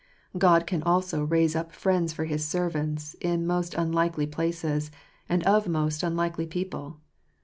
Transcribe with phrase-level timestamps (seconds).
[0.35, 4.89] God can also raise up friends for his servants in most un likely places,
[5.29, 6.99] and of most unlikely people.